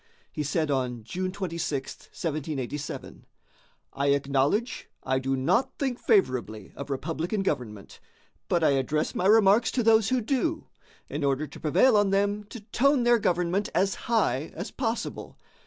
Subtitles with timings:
[0.31, 3.27] He said on June 26, 1787:
[3.93, 7.99] "I acknowledge I do not think favorably of republican government;
[8.47, 10.65] but I address my remarks to those who do,
[11.07, 15.37] in order to prevail on them to tone their government as high as possible.